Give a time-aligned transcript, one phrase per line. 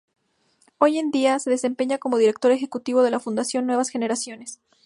[0.79, 4.59] Hoy en día, se desempeña como Director Ejecutivo de la Fundación Nuevas Generaciones.